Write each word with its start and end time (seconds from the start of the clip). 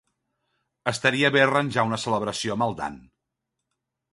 Estaria 0.91 1.31
bé 1.35 1.43
arranjar 1.45 1.85
una 1.91 1.99
celebració 2.07 2.57
amb 2.57 2.67
el 2.69 2.75
Dan. 2.81 2.99